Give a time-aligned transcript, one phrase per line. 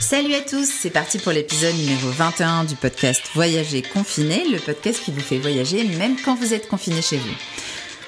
[0.00, 5.02] Salut à tous, c'est parti pour l'épisode numéro 21 du podcast Voyager confiné, le podcast
[5.02, 7.34] qui vous fait voyager même quand vous êtes confiné chez vous.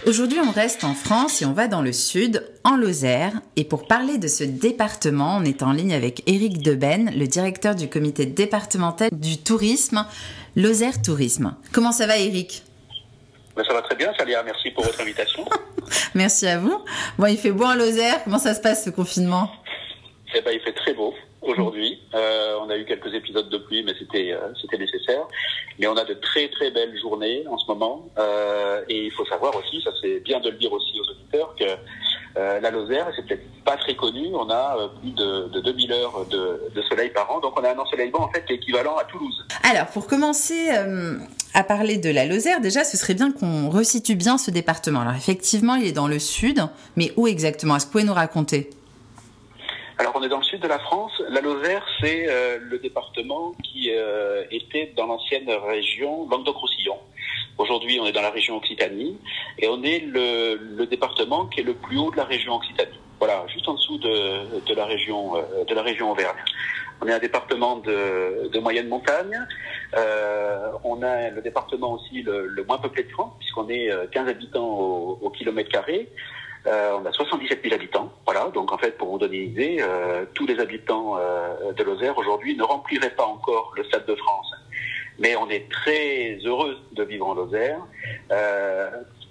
[0.06, 3.32] Aujourd'hui, on reste en France et on va dans le sud, en Lozère.
[3.56, 7.74] Et pour parler de ce département, on est en ligne avec Éric Deben, le directeur
[7.74, 10.06] du comité départemental du tourisme,
[10.54, 11.56] Lozère Tourisme.
[11.72, 12.62] Comment ça va, Éric?
[13.56, 14.42] Ben, Ça va très bien, Salia.
[14.44, 15.44] Merci pour votre invitation.
[16.14, 16.80] Merci à vous.
[17.18, 18.22] Bon, il fait beau en Lozère.
[18.22, 19.50] Comment ça se passe ce confinement?
[20.34, 21.12] Eh ben, il fait très beau
[21.48, 22.00] aujourd'hui.
[22.14, 25.26] Euh, on a eu quelques épisodes de pluie, mais c'était euh, c'était nécessaire.
[25.78, 28.06] Mais on a de très très belles journées en ce moment.
[28.18, 31.54] Euh, et il faut savoir aussi, ça c'est bien de le dire aussi aux auditeurs,
[31.58, 31.64] que
[32.36, 36.70] la Lozère, c'est peut-être pas très connu, on a plus de, de 2000 heures de,
[36.72, 39.44] de, soleil par an, donc on a un ensoleillement en fait équivalent à Toulouse.
[39.68, 40.68] Alors pour commencer
[41.54, 45.00] à parler de la Lozère, déjà ce serait bien qu'on resitue bien ce département.
[45.00, 46.60] Alors effectivement, il est dans le sud,
[46.94, 47.74] mais où exactement?
[47.74, 48.70] Est-ce que vous pouvez nous raconter?
[49.98, 51.12] Alors on est dans le sud de la France.
[51.28, 56.96] La Lozère, c'est euh, le département qui euh, était dans l'ancienne région Languedoc-Roussillon.
[57.58, 59.18] Aujourd'hui, on est dans la région Occitanie
[59.58, 63.00] et on est le, le, département qui est le plus haut de la région Occitanie.
[63.18, 66.36] Voilà, juste en dessous de, de la région euh, de la région Auvergne.
[67.00, 69.36] On est un département de, de moyenne montagne.
[69.96, 74.28] Euh, on a le département aussi le, le moins peuplé de France puisqu'on est 15
[74.28, 76.08] habitants au, au kilomètre carré.
[76.68, 78.12] Euh, on a 77 000 habitants.
[78.26, 81.82] Voilà, donc en fait, pour vous donner une idée, euh, tous les habitants euh, de
[81.82, 84.52] Lozère aujourd'hui ne rempliraient pas encore le Stade de France.
[85.18, 87.80] Mais on est très heureux de vivre en Lozère.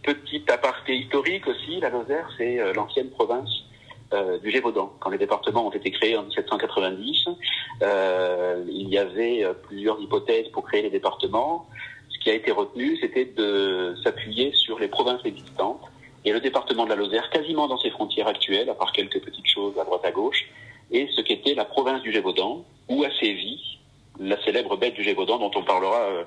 [0.03, 3.49] Petit aparté historique aussi, la Lozère, c'est l'ancienne province
[4.41, 4.93] du Gévaudan.
[4.99, 7.27] Quand les départements ont été créés en 1790,
[8.67, 11.67] il y avait plusieurs hypothèses pour créer les départements.
[12.09, 15.81] Ce qui a été retenu, c'était de s'appuyer sur les provinces existantes
[16.27, 19.47] et le département de la Lozère quasiment dans ses frontières actuelles, à part quelques petites
[19.47, 20.45] choses à droite à gauche,
[20.91, 23.79] et ce qu'était la province du Gévaudan, où a sévi
[24.19, 26.23] la célèbre bête du Gévaudan, dont on parlera euh,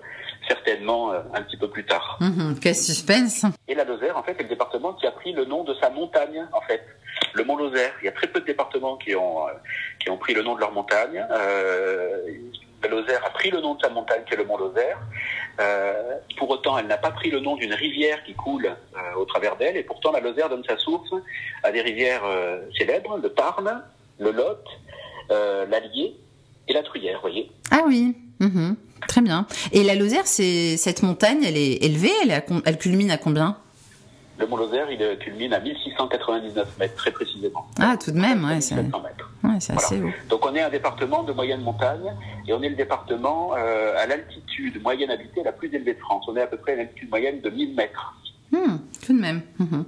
[0.49, 2.16] certainement euh, un petit peu plus tard.
[2.21, 5.44] Mmh, quel suspense Et la Lozère, en fait, est le département qui a pris le
[5.44, 6.82] nom de sa montagne, en fait.
[7.34, 7.93] Le Mont Lozère.
[8.00, 9.53] Il y a très peu de départements qui ont, euh,
[9.99, 11.27] qui ont pris le nom de leur montagne.
[12.83, 14.99] La Lozère a pris le nom de sa montagne, qui est le Mont Lozère.
[15.61, 19.25] Euh, pour autant, elle n'a pas pris le nom d'une rivière qui coule euh, au
[19.25, 21.11] travers d'elle, et pourtant la Lozère donne sa source
[21.63, 23.83] à des rivières euh, célèbres, le Tarn,
[24.19, 24.65] le Lot,
[25.31, 26.17] l'Allier
[26.67, 27.51] et la Truyère, voyez.
[27.71, 28.73] Ah oui, mmh.
[29.07, 29.47] très bien.
[29.73, 33.57] Et la Lozère, c'est cette montagne, elle est élevée, elle, est elle culmine à combien?
[34.39, 37.67] Le Mont Lozère, il culmine à 1699 mètres, très précisément.
[37.79, 40.11] Ah, tout de même, ouais, c'est ouais, assez haut.
[40.29, 42.12] Donc on est un département de moyenne montagne
[42.50, 46.25] et on est le département euh, à l'altitude moyenne habitée la plus élevée de France.
[46.27, 48.15] On est à peu près à l'altitude moyenne de 1000 mètres.
[48.50, 49.43] Mmh, tout de même.
[49.61, 49.83] Mmh.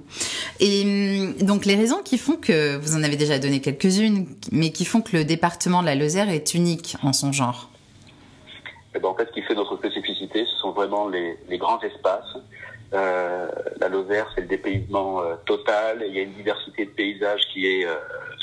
[0.61, 4.85] Et donc les raisons qui font que, vous en avez déjà donné quelques-unes, mais qui
[4.85, 7.69] font que le département de la Lozère est unique en son genre?
[8.95, 11.81] Et ben, En fait, ce qui fait notre spécificité, ce sont vraiment les, les grands
[11.81, 12.37] espaces
[12.93, 13.47] euh,
[13.79, 16.03] la Lozère, c'est le dépaysement euh, total.
[16.07, 17.95] Il y a une diversité de paysages qui est euh,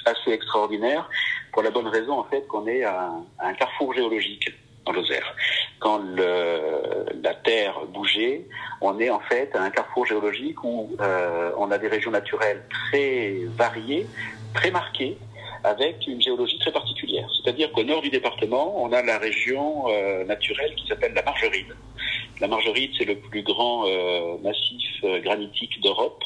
[0.07, 1.09] assez extraordinaire,
[1.53, 4.51] pour la bonne raison en fait qu'on est à un, carrefour géologique
[4.87, 5.35] en Lozère.
[5.79, 8.47] Quand la Terre bougeait,
[8.81, 12.65] on est en fait à un carrefour géologique où euh, on a des régions naturelles
[12.69, 14.07] très variées,
[14.55, 15.17] très marquées,
[15.63, 17.29] avec une géologie très particulière.
[17.37, 21.75] C'est-à-dire qu'au nord du département, on a la région euh, naturelle qui s'appelle la Margeride.
[22.41, 26.25] La Margeride, c'est le plus grand euh, massif granitique d'Europe.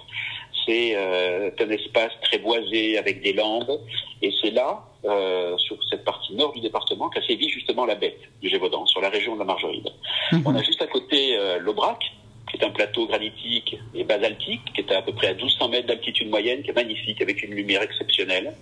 [0.67, 3.81] C'est euh, un espace très boisé avec des landes.
[4.23, 8.21] Et c'est là, euh, sur cette partie nord du département, qu'a sévi justement la bête
[8.41, 9.89] du Gévaudan, sur la région de la Margeride.
[10.33, 10.43] Mmh.
[10.47, 12.03] On a juste à côté l'Aubrac,
[12.51, 15.69] qui est un plateau granitique et basaltique, qui est à, à peu près à 1200
[15.69, 18.55] mètres d'altitude moyenne, qui est magnifique, avec une lumière exceptionnelle.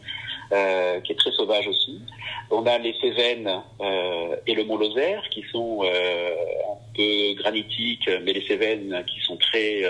[0.52, 1.98] Euh, qui est très sauvage aussi.
[2.50, 6.34] On a les Cévennes euh, et le Mont Lozère qui sont euh,
[6.70, 9.82] un peu granitiques, mais les Cévennes qui sont très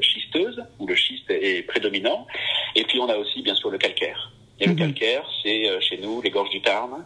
[0.00, 2.26] schisteuses, où le schiste est prédominant.
[2.74, 4.32] Et puis on a aussi bien sûr le calcaire.
[4.58, 4.70] Et mmh.
[4.70, 7.04] le calcaire, c'est chez nous les gorges du Tarn,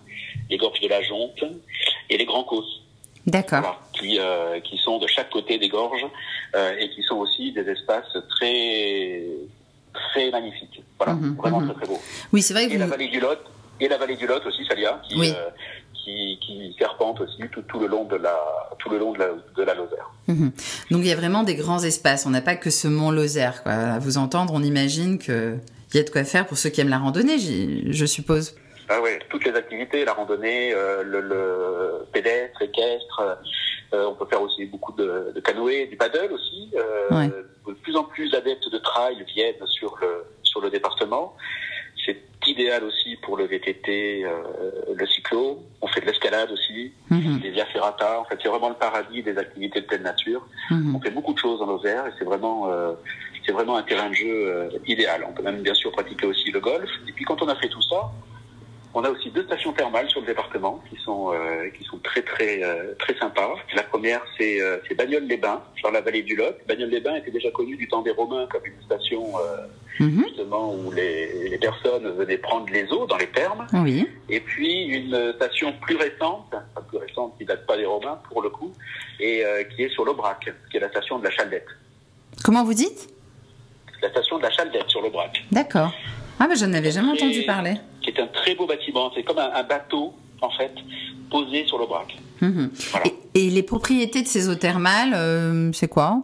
[0.49, 1.45] les gorges de la Jonte
[2.09, 2.83] et les grands causses.
[3.27, 3.61] D'accord.
[3.61, 6.07] Voilà, qui, euh, qui sont de chaque côté des gorges
[6.57, 9.23] euh, et qui sont aussi des espaces très
[9.93, 10.83] très magnifique.
[10.99, 11.67] Voilà, mmh, vraiment mmh.
[11.67, 12.01] très très beau.
[12.33, 12.67] Oui, c'est vrai.
[12.67, 12.81] Que et vous...
[12.81, 13.39] la vallée du Lot,
[13.81, 15.33] et la vallée du Lot aussi, Salia, qui, oui.
[15.37, 15.51] euh,
[15.93, 18.37] qui, qui, serpente aussi tout, tout, le long de la
[18.79, 20.11] tout le long de la, de la Lozère.
[20.29, 20.49] Mmh.
[20.91, 22.27] Donc il y a vraiment des grands espaces.
[22.27, 23.63] On n'a pas que ce mont Lozère.
[23.63, 23.73] Quoi.
[23.73, 25.57] À vous entendre, on imagine que
[25.93, 28.55] il y a de quoi faire pour ceux qui aiment la randonnée, je suppose.
[28.89, 33.39] Ah ouais, toutes les activités, la randonnée, euh, le, le, pédestre, équestre.
[33.95, 36.71] Euh, on peut faire aussi beaucoup de, de canoë, du paddle aussi.
[36.75, 37.29] Euh, ouais.
[37.67, 41.37] De plus en plus d'adeptes de trail viennent sur le sur le département.
[42.45, 44.31] Idée idéal aussi pour le VTT, euh,
[44.97, 45.63] le cyclo.
[45.81, 47.39] On fait de l'escalade aussi, Mhm.
[47.41, 48.19] des via ferrata.
[48.21, 50.45] En fait, c'est vraiment le paradis des activités de pleine nature.
[50.71, 50.97] Mhm.
[50.97, 52.69] On fait beaucoup de choses en Lozère et c'est vraiment,
[53.47, 55.25] c'est vraiment un terrain de jeu euh, idéal.
[55.29, 56.91] On peut même bien sûr pratiquer aussi le golf.
[57.09, 58.11] Et puis quand on a fait tout ça,
[58.95, 62.23] on a aussi deux stations thermales sur le département qui sont euh, qui sont très
[62.23, 63.55] très euh, très sympas.
[63.75, 66.55] La première c'est euh, c'est Bagnoles-les-Bains, dans la vallée du Lot.
[66.69, 69.67] Bagnoles-les-Bains était déjà connu du temps des Romains comme une station euh,
[70.01, 70.25] Mhm.
[70.27, 73.67] justement où les, les personnes venaient prendre les eaux dans les thermes.
[73.75, 74.09] Oui.
[74.31, 78.41] Et puis une station plus récente, enfin plus récente qui date pas des Romains pour
[78.41, 78.73] le coup,
[79.21, 79.45] et
[79.77, 81.67] qui est sur l'Aubrac, qui est la station de la Chaldette.
[82.43, 83.11] Comment vous dites?
[84.03, 85.93] La station de la Chaldette sur l'Aubrac, D'accord.
[86.41, 87.75] Ah, bah, je n'avais jamais entendu parler.
[88.03, 89.11] Qui est un très beau bâtiment.
[89.15, 90.75] C'est comme un, un bateau en fait
[91.31, 92.17] posé sur l'Aubrac.
[92.41, 93.07] Voilà.
[93.35, 96.23] Et, et les propriétés de ces eaux thermales, euh, c'est quoi?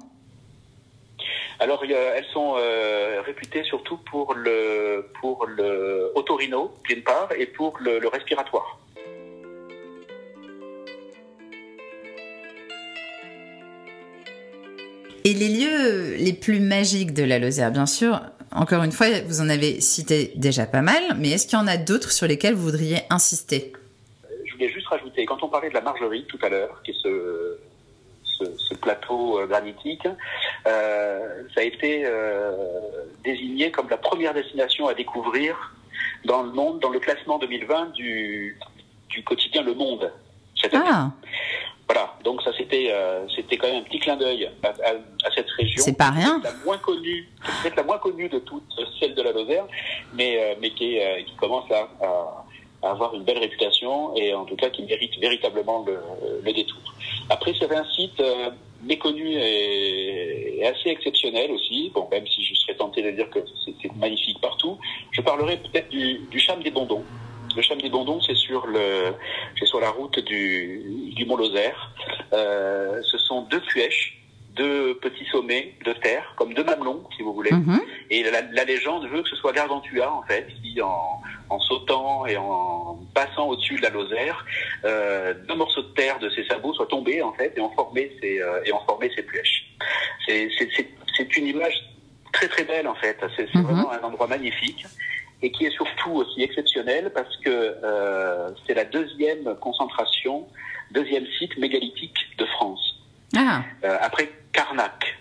[1.61, 7.79] Alors elles sont euh, réputées surtout pour le pour le otorino d'une part et pour
[7.81, 8.79] le, le respiratoire.
[15.25, 18.21] Et les lieux les plus magiques de la Lozère, bien sûr,
[18.53, 21.67] encore une fois, vous en avez cité déjà pas mal, mais est-ce qu'il y en
[21.67, 23.73] a d'autres sur lesquels vous voudriez insister?
[24.47, 26.97] Je voulais juste rajouter, quand on parlait de la margerie tout à l'heure, qui est
[27.03, 27.59] ce,
[28.25, 30.07] ce, ce plateau euh, granitique,
[30.67, 32.53] euh, ça a été euh,
[33.25, 35.75] désigné comme la première destination à découvrir
[36.25, 38.59] dans le monde, dans le classement 2020 du,
[39.09, 40.13] du quotidien Le Monde.
[40.61, 40.91] Cette année.
[41.89, 45.31] Voilà, donc ça c'était euh, c'était quand même un petit clin d'œil à, à- à
[45.35, 45.83] cette région.
[45.83, 46.39] C'est pas rien.
[46.45, 47.27] La moins connue,
[47.63, 48.63] peut-être la moins connue de toutes
[49.01, 49.65] celles de la Lozère,
[50.13, 52.45] mais euh, mais qui est, euh, qui commence à, à-
[52.83, 55.99] à avoir une belle réputation et en tout cas qui mérite véritablement le,
[56.45, 56.79] le détour.
[57.31, 58.51] Après c'est un site euh,
[58.83, 61.91] méconnu et, et assez exceptionnel aussi.
[61.95, 64.79] Bon, même si je serais tenté de dire que c'est c'est magnifique partout,
[65.13, 67.05] je parlerai peut-être du, du Cham des Bondons.
[67.59, 69.13] Le Cham des Bondons, c'est sur le,
[69.59, 71.91] c'est sur la route du, du Mont Lozère.
[72.33, 74.17] Euh, ce sont deux cuèches,
[74.55, 77.51] deux petits sommets de terre, comme deux mamelons, si vous voulez.
[77.51, 77.81] mhm.
[78.11, 81.21] Et la, la légende veut que ce soit Gargantua, en fait, qui en,
[81.51, 84.47] en sautant et en passant au-dessus de la Lozère,
[84.85, 88.17] euh, deux morceaux de terre de ses sabots soient tombés, en fait, et ont formé
[88.23, 89.65] ses, euh, et ont formé ses flèches.
[90.25, 91.75] C'est, c'est, c'est, c'est une image
[92.33, 93.19] très très belle, en fait.
[93.37, 93.65] C'est, c'est Mhm.
[93.65, 94.85] vraiment un endroit magnifique
[95.43, 100.47] et qui est surtout aussi exceptionnel parce que euh, c'est la deuxième concentration,
[100.91, 102.97] deuxième site mégalithique de France,
[103.37, 105.17] Ah, euh, après Karnak.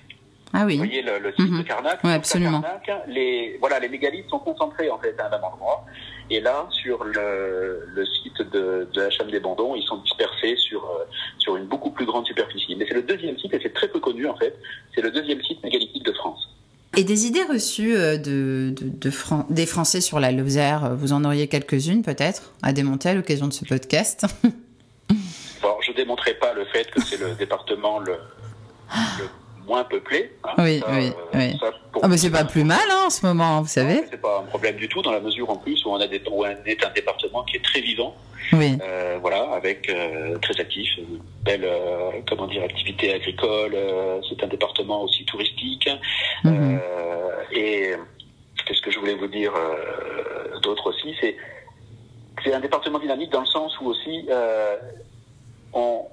[0.54, 0.74] ah oui.
[0.78, 1.60] Vous voyez le, le site Mhm.
[1.60, 2.62] de Karnak Ouais, Sur absolument.
[2.62, 5.86] Karnak, les, voilà, les mégalithes sont concentrés en fait à un même endroit.
[6.30, 10.84] Et là, sur le, le site de, de HM des Bandons, ils sont dispersés sur,
[10.84, 11.06] euh,
[11.38, 12.76] sur une beaucoup plus grande superficie.
[12.76, 14.58] Mais c'est le deuxième site, et c'est très peu connu en fait,
[14.96, 16.50] c'est le deuxième site mégalithique de France.
[16.98, 22.02] Et des idées reçues euh, des Français sur la Lozère, euh, vous en auriez quelques-unes
[22.02, 24.26] peut-être à démonter à l'occasion de ce podcast?
[25.62, 28.14] Bon, je démontrerai pas le fait que c'est le département le,
[29.20, 29.26] le
[29.68, 30.32] moins peuplé.
[30.46, 30.54] hein.
[30.60, 31.58] Oui, Ça, oui, euh, oui.
[31.60, 31.72] ça,
[32.02, 34.48] Ah, mais c'est pas plus mal hein, en ce moment, vous savez C'est pas un
[34.48, 36.86] problème du tout dans la mesure en plus où on a des, où on est
[36.86, 38.16] un département qui est très vivant,
[38.54, 38.78] Oui.
[38.82, 43.76] euh, voilà, avec euh, très actif, une belle euh, comment dire activité agricole.
[44.30, 45.90] c'est un département aussi touristique.
[46.44, 46.80] Mhm.
[47.52, 47.94] Et
[48.66, 49.54] qu'est-ce que je voulais vous dire
[50.64, 51.36] d'autre aussi, c'est
[52.44, 54.28] c'est un département dynamique dans le sens où aussi
[55.74, 56.06] on,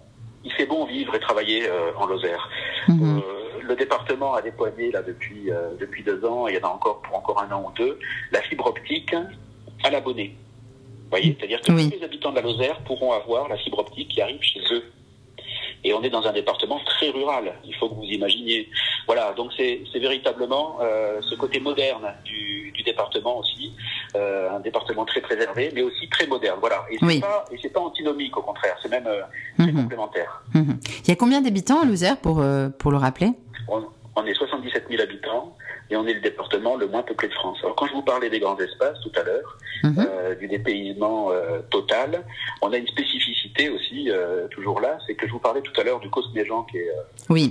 [0.45, 1.63] il fait bon vivre et travailler
[1.97, 2.49] en Lozère.
[2.89, 3.23] Mhm.
[3.67, 6.73] Le département a déployé là depuis euh, depuis deux ans, et il y en a
[6.73, 7.99] encore pour encore un an ou deux,
[8.31, 9.15] la fibre optique
[9.83, 10.37] à l'abonné.
[11.05, 11.91] Vous voyez, c'est-à-dire que Oui.
[11.91, 14.85] tous les habitants de la Lozère pourront avoir la fibre optique qui arrive chez eux.
[15.87, 17.53] Et on est dans un département très rural.
[17.65, 18.69] Il faut que vous imaginiez.
[19.07, 23.73] Voilà, donc c'est véritablement euh, ce côté moderne du, du département aussi,
[24.17, 26.57] euh, un département très préservé, mais aussi très moderne.
[26.61, 27.21] Voilà, et c'est Oui.
[27.21, 27.45] pas
[27.81, 29.21] antinomique au contraire, c'est même euh,
[29.59, 29.83] très Mhm.
[29.83, 30.43] complémentaire.
[30.55, 30.79] Mhm.
[31.03, 32.43] Il y a combien d'habitants à Lozère pour,
[32.79, 33.33] pour le rappeler?
[33.69, 33.83] On,
[34.17, 35.55] on est 77 000 habitants
[35.91, 37.59] et on est le département le moins peuplé de France.
[37.63, 40.07] Alors quand je vous parlais des grands espaces tout à l'heure, Mhm.
[40.41, 41.29] du dépaysement
[41.71, 42.25] total,
[42.63, 45.85] on a une spécificité aussi euh, toujours là, c'est que je vous parlais tout à
[45.85, 47.51] l'heure du Cosméjean qui est euh, Oui.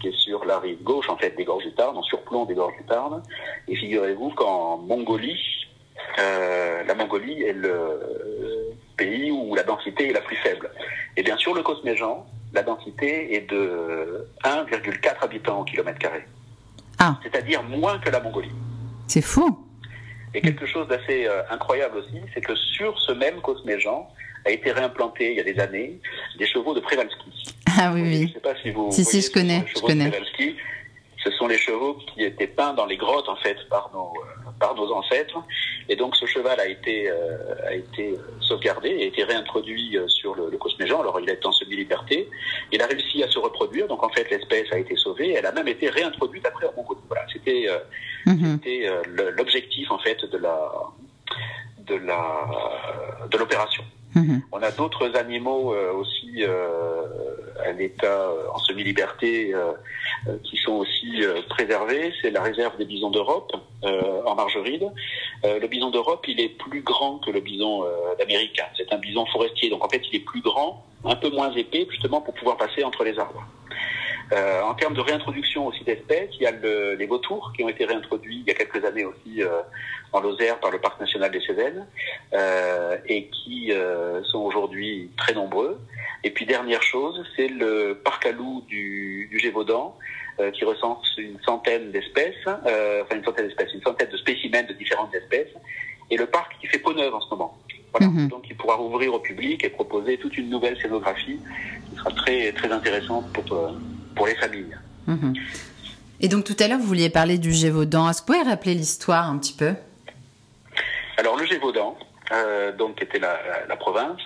[0.00, 2.54] Qui est sur la rive gauche en fait des gorges du Tarn, en surplomb des
[2.54, 3.22] gorges du Tarn.
[3.68, 5.40] Et figurez-vous qu'en Mongolie,
[6.18, 10.70] euh, la Mongolie est le pays où la densité est la plus faible.
[11.16, 16.26] Et bien sûr, le Cosméjean, la densité est de 1,4 habitants au kilomètre carré.
[16.98, 17.18] Ah.
[17.22, 18.52] C'est-à-dire moins que la Mongolie.
[19.06, 19.65] C'est fou.
[20.36, 24.06] Et quelque chose d'assez euh, incroyable aussi, c'est que sur ce même Cosméjean
[24.44, 25.98] a été réimplanté il y a des années
[26.38, 27.54] des chevaux de Przewalski.
[27.78, 28.32] Ah oui, Je ne oui.
[28.34, 30.12] sais pas si vous Si, si, je connais, je chevaux connais.
[31.24, 34.35] Ce sont les chevaux qui étaient peints dans les grottes en fait par nos, euh,
[34.58, 35.38] par nos ancêtres
[35.88, 37.10] Et donc ce cheval a été
[37.66, 41.00] a été sauvegardé et a été réintroduit sur le, le Cosméjean.
[41.00, 42.28] Alors il est en semi-liberté.
[42.72, 43.86] Il a réussi à se reproduire.
[43.88, 45.32] Donc en fait l'espèce a été sauvée.
[45.32, 47.00] Elle a même été réintroduite après en Mongolie.
[47.08, 47.68] Voilà, c'était
[48.26, 48.60] mhm.
[49.36, 50.70] l'objectif en fait de la
[51.86, 52.48] de la
[53.30, 53.84] de l'opération.
[54.16, 54.42] Mhm.
[54.50, 57.02] On a d'autres animaux euh, aussi euh,
[57.62, 59.52] à l'état euh, en semi-liberté
[60.42, 62.12] qui sont aussi préservés.
[62.20, 64.90] C'est la réserve des bisons d'Europe en Margeride.
[65.44, 67.84] le bison d'Europe, il est plus grand que le bison
[68.18, 68.60] d'Amérique.
[68.76, 71.86] C'est un bison forestier, donc en fait, il est plus grand, un peu moins épais,
[71.90, 73.44] justement pour pouvoir passer entre les arbres.
[74.32, 77.68] Euh, en termes de réintroduction aussi d'espèces, il y a le, les vautours qui ont
[77.68, 79.62] été réintroduits il y a quelques années aussi euh,
[80.12, 81.86] en Lozère par le parc national des Cévennes
[82.32, 85.78] euh, et qui euh, sont aujourd'hui très nombreux.
[86.24, 89.96] Et puis dernière chose, c'est le parc à loups du, du Gévaudan
[90.40, 94.72] euh, qui recense une centaine d'espèces, enfin une centaine d'espèces, une centaine de spécimens de
[94.72, 95.52] différentes espèces,
[96.10, 97.56] et le parc qui fait peau neuve en ce moment.
[97.92, 98.08] Voilà.
[98.08, 98.28] Mhm.
[98.28, 101.38] Donc il pourra ouvrir au public et proposer toute une nouvelle scénographie
[101.88, 103.44] qui sera très très intéressante pour
[104.16, 104.76] pour les familles.
[105.06, 105.34] Mhm.
[106.20, 108.08] Et donc tout à l'heure, vous vouliez parler du Gévaudan.
[108.08, 109.74] Est-ce que vous pouvez rappeler l'histoire un petit peu?
[111.18, 111.96] Alors le Gévaudan,
[112.32, 114.20] euh, donc était la, la, province,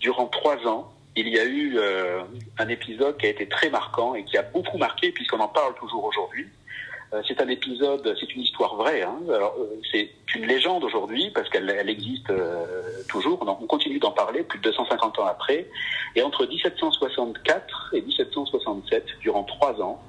[0.00, 2.22] durant trois ans, il y a eu euh,
[2.58, 5.74] un épisode qui a été très marquant et qui a beaucoup marqué puisqu'on en parle
[5.74, 6.48] toujours aujourd'hui.
[7.12, 9.02] Euh, c'est un épisode, c'est une histoire vraie.
[9.02, 9.18] Hein.
[9.28, 9.48] Euh,
[9.90, 12.64] c'est une légende aujourd'hui parce qu'elle elle existe euh,
[13.08, 13.40] toujours.
[13.42, 15.66] On, continue d'en parler plus de 250 ans après.
[16.14, 20.00] Et entre 1764 et 1767, durant trois ans,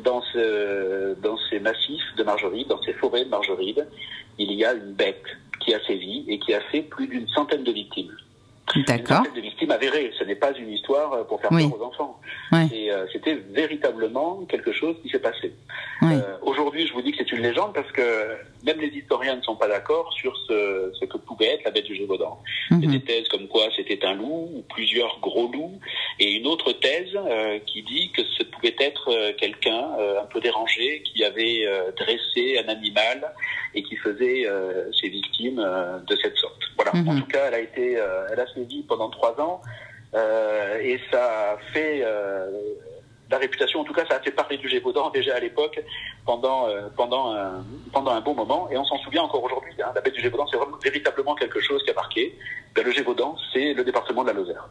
[0.00, 3.86] dans, ce, dans ces massifs de Margeride, dans ces forêts de Margeride,
[4.38, 5.22] il y a une bête
[5.60, 8.16] qui a sévi et qui a fait plus d'une centaine de victimes.
[8.86, 9.22] D'accord.
[9.34, 10.12] de victimes avérées.
[10.18, 12.20] Ce n'est pas une histoire euh, pour faire peur aux enfants.
[12.52, 15.52] Euh, c'était véritablement quelque chose qui s'est passé.
[16.02, 19.42] Euh, aujourd'hui, je vous dis que c'est une légende parce que même les historiens ne
[19.42, 22.38] sont pas d'accord sur ce, ce, que pouvait être la bête du Gévaudan.
[22.70, 25.78] Il y a des thèses comme quoi c'était un loup ou plusieurs gros loups,
[26.20, 27.16] et une autre thèse
[27.66, 29.88] qui dit que ce pouvait être quelqu'un
[30.20, 33.32] un peu dérangé qui avait dressé un animal
[33.74, 34.46] et qui faisait
[35.00, 35.56] ses victimes
[36.06, 36.60] de cette sorte.
[36.76, 36.92] Voilà.
[36.94, 37.22] En mhm.
[37.22, 37.92] tout cas, elle a été,
[38.32, 39.62] elle a suivi pendant trois ans.
[40.14, 42.50] Euh, et ça a fait euh,
[43.30, 45.80] la réputation, en tout cas, ça a fait parler du Gévaudan déjà à l'époque
[46.26, 49.72] pendant euh, pendant un, pendant un bon moment, et on s'en souvient encore aujourd'hui.
[49.80, 50.58] Hein, la bête du Gévaudan, c'est
[50.90, 52.36] véritablement quelque chose qui a marqué.
[52.74, 54.68] Ben, le Gévaudan, c'est le département de la Lozère.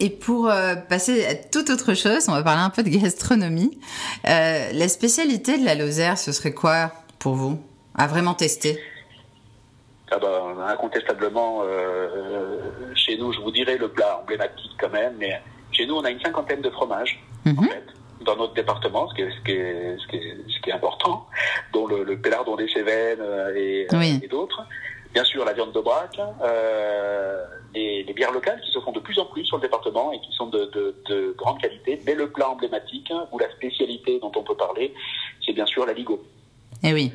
[0.00, 0.50] Et pour
[0.88, 3.78] passer à toute autre chose, on va parler un peu de gastronomie.
[4.24, 7.58] la spécialité de la Lozère, ce serait quoi pour vous
[7.96, 8.78] à vraiment tester?
[10.10, 15.40] Ah bah, Incontestablement, euh, chez nous, je vous dirais le plat emblématique quand même, mais
[15.72, 17.68] chez nous, on a une cinquantaine de fromages, en mhm.
[17.68, 17.84] fait,
[18.24, 20.72] dans notre département, ce qui est, ce qui est, ce qui est, ce qui est
[20.72, 21.26] important,
[21.72, 24.62] dont le, le pélardon des Cévennes euh, et, euh, et d'autres.
[25.14, 29.00] Bien sûr, la viande de braque, euh, les, les, bières locales qui se font de
[29.00, 32.00] plus en plus sur le département et qui sont de, de, de grande qualité.
[32.06, 34.92] Mais le plat emblématique, ou la spécialité dont on peut parler,
[35.44, 36.22] c'est bien sûr la ligo.
[36.82, 37.12] Eh oui.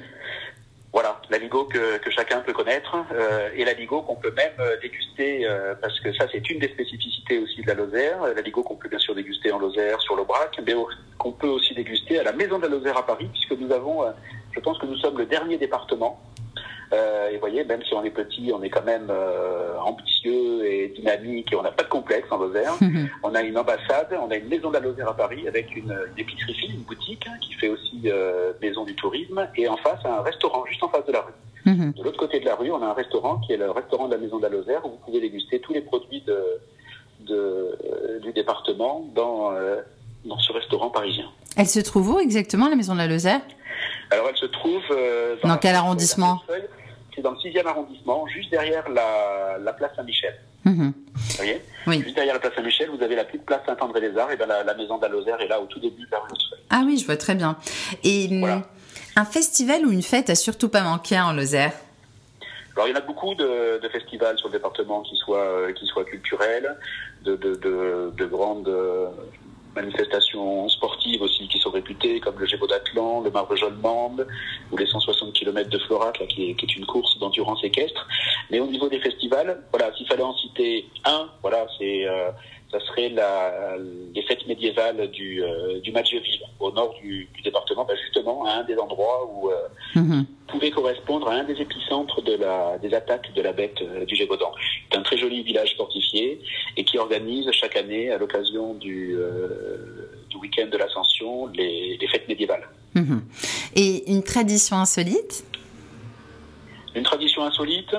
[0.94, 4.54] Voilà, la ligo que, que chacun peut connaître euh, et la ligo qu'on peut même
[4.60, 8.22] euh, déguster euh, parce que ça c'est une des spécificités aussi de la Lozère.
[8.22, 10.76] La ligo qu'on peut bien sûr déguster en Lozère sur l'Aubrac, mais
[11.18, 14.04] qu'on peut aussi déguster à la Maison de la Lozère à Paris puisque nous avons,
[14.52, 16.22] je pense que nous sommes le dernier département
[16.94, 20.66] euh, et vous voyez, même si on est petit, on est quand même euh, ambitieux
[20.66, 22.74] et dynamique et on n'a pas de complexe en Lozère.
[23.24, 25.92] on a une ambassade, on a une maison de la Lozère à Paris avec une,
[25.92, 29.78] une épicerie fine, une boutique hein, qui fait aussi euh, maison du tourisme et en
[29.78, 31.34] face un restaurant juste en face de la rue.
[31.66, 31.94] Mhm.
[31.94, 34.14] De l'autre côté de la rue, on a un restaurant qui est le restaurant de
[34.14, 36.60] la maison de la Lozère où vous pouvez déguster tous les produits de,
[37.22, 39.52] de du département dans,
[40.26, 41.26] dans ce restaurant parisien.
[41.56, 43.40] Elle se trouve où exactement la maison de la Lozère?
[44.12, 44.84] Alors elle se trouve
[45.42, 46.42] dans, dans quel arrondissement?
[47.16, 50.36] C'est dans le 6e arrondissement, juste derrière la, la place Saint-Michel.
[50.66, 50.94] Mhm.
[51.14, 52.02] Vous voyez oui.
[52.02, 54.74] Juste derrière la place Saint-Michel, vous avez la petite place Saint-André-les-Arts, et bien la, la
[54.74, 56.30] maison d'Alozère est là au tout début la rue
[56.70, 57.58] Ah oui, je vois très bien.
[58.04, 58.30] Et
[59.16, 61.74] un festival ou une fête a surtout pas manqué en Lozère?
[62.76, 65.74] Alors il y en a beaucoup de, de festivals sur le département qui soient euh,
[65.74, 66.76] qui soient culturels,
[67.24, 69.10] de, de, de, de grandes euh,
[69.76, 74.28] manifestations sportives aussi qui sont réputées, comme le Gévaudatlan, le Marbre Jaune Mande,
[74.72, 78.08] ou les 160 km de Florac, là, qui, est, qui est une course d'endurance équestre.
[78.50, 82.32] Mais au niveau des festivals, voilà, s'il fallait en citer un, voilà, c'est euh,
[82.74, 83.78] ça serait la,
[84.14, 88.52] les fêtes médiévales du, euh, du Mathieu-Ville, au nord du, du département, bah, justement à
[88.60, 89.56] un des endroits où euh,
[89.96, 90.26] Mhm.
[90.48, 94.16] pouvait correspondre à un des épicentres de la, des attaques de la bête euh, du
[94.16, 94.52] Gévaudan.
[94.92, 96.40] C'est un très joli village fortifié
[96.78, 102.08] et qui organise chaque année, à l'occasion du, euh, du week-end de l'Ascension, les, les
[102.08, 102.68] fêtes médiévales.
[102.96, 103.24] Mhm.
[103.76, 105.44] Et une tradition insolite?
[106.96, 107.96] Une tradition insolite,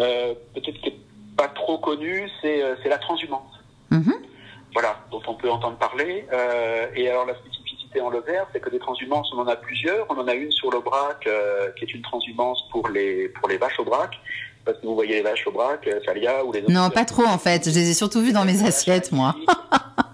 [0.00, 0.96] euh, peut-être qui n'est
[1.36, 3.52] pas trop connue, c'est la transhumance.
[3.90, 4.14] Mhm.
[4.74, 6.24] voilà, dont on peut entendre parler.
[6.94, 7.34] Et alors la
[8.00, 10.06] en Lozère, c'est que des transhumances, on en a plusieurs.
[10.10, 13.58] On en a une sur l'Aubrac, euh, qui est une transhumance pour les pour les
[13.58, 14.14] vaches au brac.
[14.64, 16.70] Parce que vous voyez les vaches au brac, euh, Salia ou les autres.
[16.70, 17.68] Non, pas trop en fait.
[17.68, 19.34] Je les ai surtout vus dans mes assiettes, moi.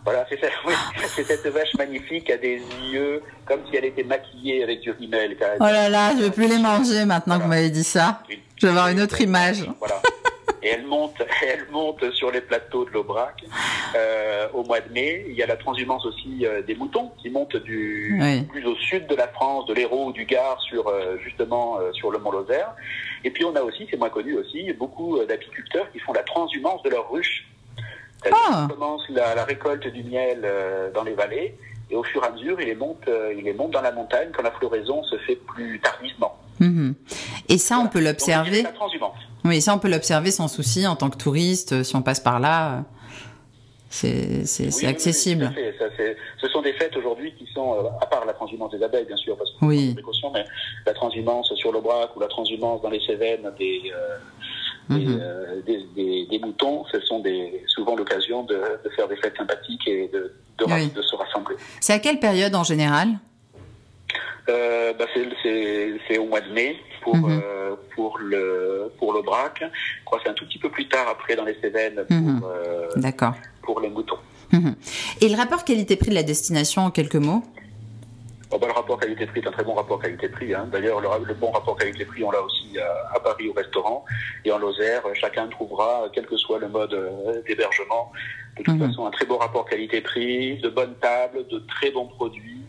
[0.05, 0.75] Voilà, c'est cette, oui,
[1.17, 2.61] c'est cette vache magnifique qui a des
[2.93, 5.35] yeux comme si elle était maquillée avec du rimel.
[5.59, 8.21] Oh là là, je vais plus les manger maintenant que vous m'avez dit ça.
[8.57, 9.65] Je vais avoir une autre image.
[9.79, 10.03] Voilà.
[10.65, 13.45] Et elle monte, elle monte sur les plateaux de l'Aubrac
[13.95, 15.25] euh, au mois de mai.
[15.29, 18.43] Il y a la transhumance aussi euh, des moutons qui montent du Oui.
[18.43, 22.11] plus au sud de la France, de l'Hérault ou du Gard, sur euh, justement sur
[22.11, 22.73] le Mont Lozère.
[23.23, 26.83] Et puis on a aussi, c'est moins connu aussi, beaucoup d'apiculteurs qui font la transhumance
[26.83, 27.47] de leurs ruches.
[28.27, 28.65] Ah.
[28.67, 30.51] qu'ils commencent la, la récolte du miel
[30.95, 31.55] dans les vallées
[31.91, 33.93] et au fur et à mesure, ils les montent, euh, ils les montent dans la
[33.93, 36.37] montagne quand la floraison se fait plus tardivement.
[36.61, 36.95] Mhm.
[37.49, 38.57] Et ça, on peut l'observer.
[38.59, 39.17] c'est la transhumance.
[39.45, 41.73] Oui, ça, on peut l'observer sans souci en tant que touriste.
[41.73, 42.83] euh, Si on passe par là, euh,
[43.91, 45.53] c'est Oui, accessible.
[45.55, 45.75] oui, fait.
[45.79, 45.85] Ça,
[46.41, 49.17] ce sont des fêtes aujourd'hui qui sont, euh, à part la transhumance des abeilles, bien
[49.17, 49.93] sûr, parce que Oui.
[49.95, 50.45] précaution, mais
[50.87, 54.17] la transhumance sur l'Aubrac ou la transhumance dans les Cévennes des, euh,
[54.97, 55.19] des, Mhm.
[55.21, 59.37] euh, des, des- des moutons, ce sont des, souvent l'occasion de, de faire des fêtes
[59.37, 60.91] sympathiques et de, de, ra- Oui.
[60.95, 61.57] de se rassembler.
[61.81, 63.09] C'est à quelle période en général?
[64.49, 67.41] Euh, bah, c'est- au mois de mai pour, Mhm.
[67.43, 69.61] euh, pour le pour l'Aubrac.
[69.63, 72.17] Je crois que c'est un tout petit peu plus tard après dans les Cévennes pour,
[72.17, 72.43] Mhm.
[72.45, 73.35] euh, D'accord.
[73.63, 74.19] pour les moutons.
[74.53, 74.75] Mhm.
[75.23, 77.43] Et le rapport qualité-prix de la destination en quelques mots?
[78.51, 80.55] Bon, bah, le rapport qualité-prix est un très bon rapport qualité-prix.
[80.55, 80.69] Hein.
[80.71, 84.05] D'ailleurs, le, le bon rapport qualité-prix, on l'a aussi à, à Paris au restaurant
[84.45, 85.03] et en Lozère.
[85.15, 86.95] Chacun trouvera, quel que soit le mode
[87.49, 88.13] d'hébergement,
[88.59, 92.61] de toute façon, un très beau rapport qualité-prix, de bonnes tables, de très bons produits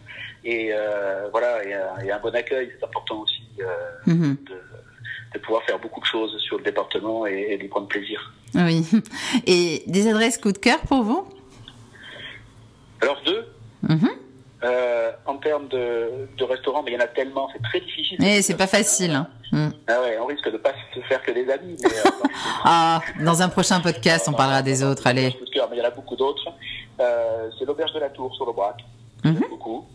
[0.46, 2.72] et euh, voilà et, et un bon accueil.
[2.80, 3.66] C'est important aussi euh,
[4.08, 4.38] Mhm.
[4.50, 4.56] de,
[5.34, 8.32] de pouvoir faire beaucoup de choses sur le département et, et d'y prendre plaisir.
[8.56, 8.86] Oui.
[9.46, 11.28] Et des adresses coup de cœur pour vous?
[13.02, 13.46] Alors deux.
[13.84, 14.10] Mhm.
[14.64, 18.18] Euh, en termes de, de restaurants, mais il y en a tellement, c'est très difficile.
[18.24, 19.12] Eh, c'est pas facile.
[19.12, 19.28] hein.
[19.52, 19.74] Mhm.
[19.88, 21.78] Ah ouais, on risque de pas se faire que des amis.
[21.84, 22.10] Mais, euh,
[22.64, 25.06] Ah, dans un prochain podcast, on parlera des autres.
[25.06, 25.34] Allez.
[25.34, 26.48] Coup de cœur, mais il y en a beaucoup d'autres.
[27.00, 28.78] Euh, c'est l'auberge de la Tour sur le Brac.
[29.24, 29.44] Mhm.
[29.50, 29.86] Beaucoup.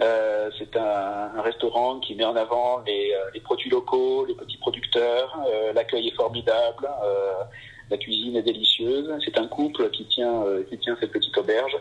[0.00, 4.34] Euh, c'est un, un restaurant qui met en avant les, euh, les produits locaux, les
[4.34, 5.36] petits producteurs.
[5.48, 6.88] Euh, L'accueil est formidable.
[7.04, 7.32] Euh,
[7.90, 9.10] la cuisine est délicieuse.
[9.24, 11.76] C'est un couple qui tient, euh, qui tient cette petite auberge.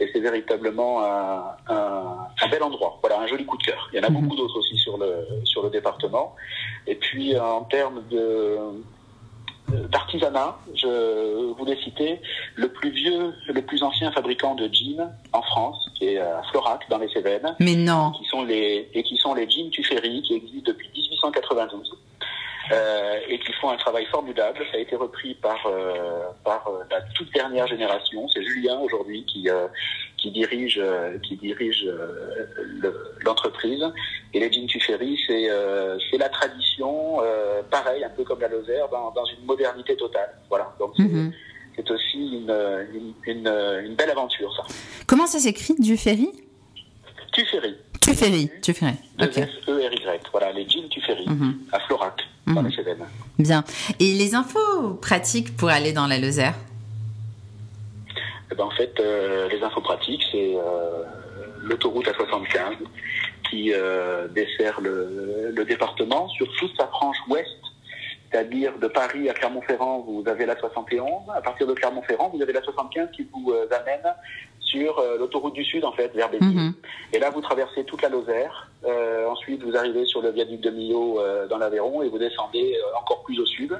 [0.00, 2.98] Et c'est véritablement un, un, un bel endroit.
[3.02, 3.88] Voilà, un joli coup de cœur.
[3.92, 4.22] Il y en a Mhm.
[4.22, 6.34] beaucoup d'autres aussi sur le, sur le département.
[6.86, 8.56] Et puis, en termes de,
[9.90, 12.20] d'artisanat, je voulais citer
[12.56, 16.82] le plus vieux, le plus ancien fabricant de jeans en France, qui est à Florac,
[16.88, 18.12] dans les Cévennes, Mais non.
[18.12, 21.92] qui sont les, et qui sont les jeans Tuffery, qui existent depuis 1892.
[22.72, 24.58] Euh, et qui font un travail formidable.
[24.70, 28.28] Ça a été repris par euh, par euh, la toute dernière génération.
[28.28, 29.66] C'est Julien aujourd'hui qui euh,
[30.16, 30.80] qui dirige
[31.24, 33.84] qui dirige le- l'entreprise.
[34.34, 35.48] Et les jeans Tuffery, c'est
[36.10, 37.18] c'est la tradition,
[37.70, 40.30] pareil, un peu comme la Lozère, dans, dans une modernité totale.
[40.48, 40.72] Voilà.
[40.78, 41.32] Donc c'est Mhm.
[41.76, 42.54] c'est aussi une,
[42.94, 43.48] une, une,
[43.86, 44.62] une belle aventure, ça.
[45.08, 46.30] Comment ça s'écrit du ferry
[47.32, 47.74] Tuffery.
[48.00, 48.50] Tu ferry.
[48.62, 48.94] Tu ferry.
[49.20, 49.38] Ok.
[49.68, 50.20] E-R-Y.
[50.32, 51.58] Voilà, les jeans Tuffery, Mhm.
[51.72, 52.22] à Florac,
[52.54, 52.68] dans Mhm.
[52.68, 53.04] les Cévennes.
[53.38, 53.64] Bien.
[53.98, 56.54] Et les infos pratiques pour aller dans la Lozère
[58.52, 61.04] Eh ben, en fait, euh, les infos pratiques, c'est euh,
[61.62, 62.76] l'autoroute A75
[63.48, 67.48] qui euh, dessert le, le département sur toute sa frange ouest,
[68.30, 71.06] c'est-à-dire de Paris à Clermont-Ferrand, vous avez la 71.
[71.34, 74.14] À partir de Clermont-Ferrand, vous avez la 75 qui vous amène
[74.70, 76.46] sur euh, l'autoroute du Sud, en fait, vers Béziers.
[76.46, 76.74] Mhm.
[77.12, 78.68] Et là, vous traversez toute la Lozère.
[78.84, 82.76] Euh, ensuite, vous arrivez sur le viaduc de Millau euh, dans l'Aveyron et vous descendez
[82.98, 83.78] encore plus au sud.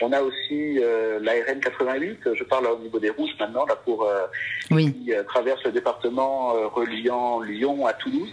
[0.00, 0.78] On a aussi
[1.20, 2.20] la RN 88.
[2.34, 4.06] Je parle au niveau des routes maintenant, là, pour
[4.70, 4.92] Oui.
[4.92, 8.32] qui traverse le département reliant Lyon à Toulouse.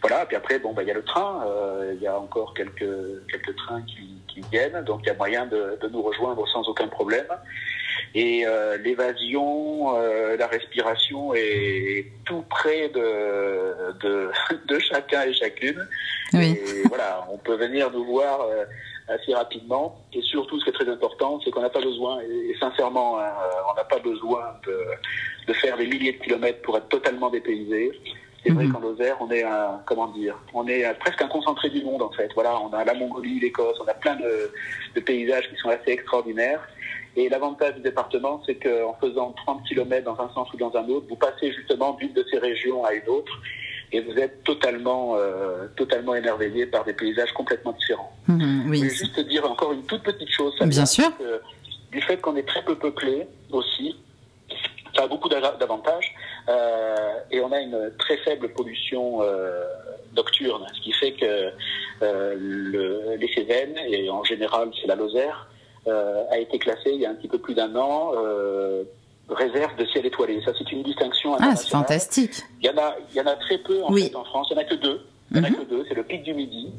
[0.00, 0.24] Voilà.
[0.26, 1.42] Puis après, bon, bah, il y a le train.
[1.46, 2.94] euh, Il y a encore quelques
[3.30, 6.68] quelques trains qui, qui viennent, donc il y a moyen de, de nous rejoindre sans
[6.68, 7.26] aucun problème.
[8.14, 14.30] Et euh, l'évasion, euh, la respiration est tout près de, de,
[14.68, 15.86] de chacun et chacune.
[16.34, 16.58] Oui.
[16.66, 18.64] Et voilà, on peut venir nous voir euh,
[19.08, 19.98] assez rapidement.
[20.12, 23.32] Et surtout, ce qui est très important, c'est qu'on n'a pas besoin, et, sincèrement, hein,
[23.70, 24.76] on n'a pas besoin de,
[25.46, 27.92] de, faire des milliers de kilomètres pour être totalement dépaysé.
[28.44, 28.72] C'est vrai mhm.
[28.72, 32.10] qu'en Lozère, on est un, comment dire, on est presque un concentré du monde en
[32.10, 32.28] fait.
[32.34, 34.50] Voilà, on a la Mongolie, l'Écosse, on a plein de,
[34.96, 36.60] de, paysages qui sont assez extraordinaires.
[37.16, 40.88] Et l'avantage du département, c'est qu'en faisant 30 km dans un sens ou dans un
[40.88, 43.32] autre, vous passez justement d'une de ces régions à une autre
[43.92, 48.12] et vous êtes totalement, euh, totalement émerveillé par des paysages complètement différents.
[48.28, 48.78] Mhm, oui.
[48.78, 50.54] Je voulais juste dire encore une toute petite chose.
[50.62, 51.10] Bien sûr.
[51.90, 53.96] du fait qu'on est très peu peuplé aussi,
[54.94, 56.14] ça a beaucoup d'avantages.
[56.48, 59.64] Euh, et on a une très faible pollution euh,
[60.16, 61.52] nocturne, ce qui fait que
[62.02, 65.48] euh, le, les Cévennes, et en général c'est la Lozère,
[65.86, 68.12] a été classé il y a un petit peu plus d'un an
[69.28, 70.40] réserve de ciel étoilé.
[70.44, 72.42] Ça, c'est une distinction Ah, c'est fantastique.
[72.60, 74.48] Il y en a, il y en a très peu en, fait, en France.
[74.50, 75.00] Il n'y en a que deux.
[75.30, 75.56] Il n'y en a mhm.
[75.56, 75.84] que deux.
[75.88, 76.72] C'est le Pic du Midi,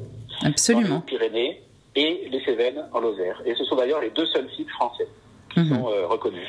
[0.44, 0.88] Absolument.
[0.88, 1.62] dans les Pyrénées,
[1.96, 3.40] et les Cévennes en Lozère.
[3.44, 5.08] Et ce sont d'ailleurs les deux seuls sites français
[5.52, 5.68] qui mhm.
[5.68, 6.48] sont euh, reconnus.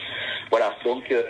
[0.49, 0.75] Voilà.
[0.83, 1.23] Donc, euh,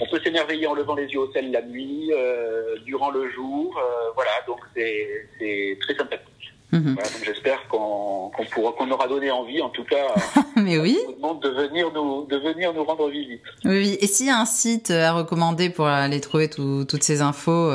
[0.00, 3.80] on peut s'émerveiller en levant les yeux au ciel la nuit, euh, durant le jour.
[4.14, 4.30] voilà.
[4.46, 6.28] Donc, c'est très sympathique.
[6.72, 6.96] Mhm.
[7.24, 10.06] j'espère qu'on pourra, qu'on aura donné envie, en tout cas,
[10.56, 10.98] Mais oui.
[11.02, 13.42] à tout le monde de venir nous, de venir nous rendre visite.
[13.64, 17.70] Oui, Et s'il y a un site à recommander pour aller trouver toutes ces infos,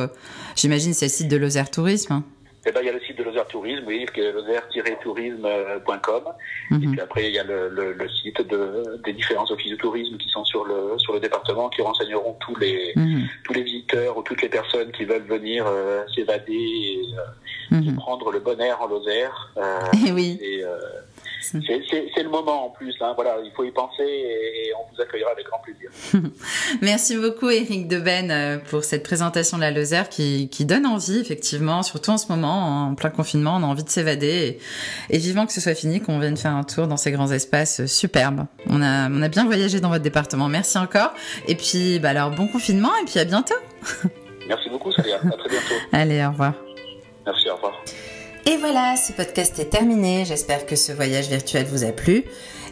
[0.56, 2.24] j'imagine c'est le site de Lozère Tourisme.
[2.68, 6.24] Eh ben, il y a le site de Lozère Tourisme, oui, qui est lozère-tourisme.com.
[6.72, 6.84] Mhm.
[6.84, 9.78] Et puis après, il y a le, le, le, site de, des différents offices de
[9.78, 13.26] tourisme qui sont sur le, sur le département, qui renseigneront tous les, mhm.
[13.46, 17.00] tous les visiteurs ou toutes les personnes qui veulent venir euh, s'évader et,
[17.72, 17.96] euh, mhm.
[17.96, 19.54] prendre le bon air en Lozère.
[19.56, 19.80] Euh,
[20.14, 20.38] oui.
[20.42, 20.64] Et,
[21.42, 22.96] c'est le moment en plus.
[23.02, 23.14] Hein.
[23.16, 25.90] Voilà, il faut y penser et, on vous accueillera avec grand plaisir.
[26.82, 31.20] Merci beaucoup Eric Deben euh, pour cette présentation de la Lozère qui, qui, donne envie
[31.20, 34.60] effectivement, surtout en ce moment, en plein confinement, on a envie de s'évader
[35.10, 37.86] et, vivant que ce soit fini, qu'on vienne faire un tour dans ces grands espaces
[37.86, 38.46] superbes.
[38.70, 40.48] On a, on a bien voyagé dans votre département.
[40.48, 41.14] Merci encore.
[41.48, 43.56] Et puis, bah alors bon confinement et puis à bientôt.
[44.48, 45.16] Merci beaucoup Salia.
[45.16, 45.76] À très bientôt.
[45.92, 46.67] Allez, au revoir.
[48.50, 50.24] Et voilà, ce podcast est terminé.
[50.24, 52.24] J'espère que ce voyage virtuel vous a plu.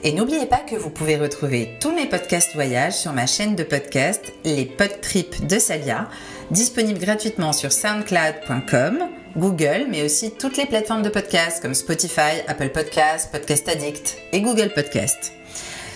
[0.05, 3.63] Et n'oubliez pas que vous pouvez retrouver tous mes podcasts voyages sur ma chaîne de
[3.63, 6.07] podcast, les Podtrips de Salia,
[6.49, 8.99] disponible gratuitement sur soundcloud.com,
[9.35, 14.39] Google, mais aussi toutes les plateformes de podcasts comme Spotify, Apple Podcasts, Podcast Addict et
[14.39, 15.33] Google Podcasts.